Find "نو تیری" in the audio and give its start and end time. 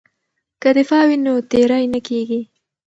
1.25-1.83